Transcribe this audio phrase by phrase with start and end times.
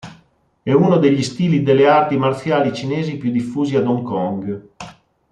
[0.63, 4.67] È uno degli stili delle arti marziali cinesi più diffusi ad Hong Kong.